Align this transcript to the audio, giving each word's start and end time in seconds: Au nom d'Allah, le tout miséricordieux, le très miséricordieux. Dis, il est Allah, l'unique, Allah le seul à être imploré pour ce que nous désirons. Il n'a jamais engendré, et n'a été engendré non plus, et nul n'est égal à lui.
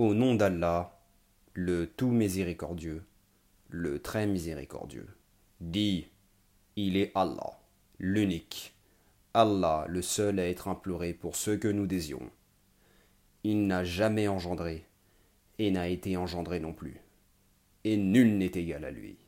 Au 0.00 0.14
nom 0.14 0.34
d'Allah, 0.34 0.98
le 1.52 1.86
tout 1.86 2.08
miséricordieux, 2.08 3.02
le 3.68 4.00
très 4.00 4.26
miséricordieux. 4.26 5.06
Dis, 5.60 6.06
il 6.74 6.96
est 6.96 7.12
Allah, 7.14 7.60
l'unique, 7.98 8.72
Allah 9.34 9.84
le 9.90 10.00
seul 10.00 10.38
à 10.38 10.48
être 10.48 10.68
imploré 10.68 11.12
pour 11.12 11.36
ce 11.36 11.50
que 11.50 11.68
nous 11.68 11.86
désirons. 11.86 12.30
Il 13.44 13.66
n'a 13.66 13.84
jamais 13.84 14.26
engendré, 14.26 14.86
et 15.58 15.70
n'a 15.70 15.86
été 15.88 16.16
engendré 16.16 16.60
non 16.60 16.72
plus, 16.72 17.02
et 17.84 17.98
nul 17.98 18.38
n'est 18.38 18.46
égal 18.46 18.86
à 18.86 18.90
lui. 18.90 19.18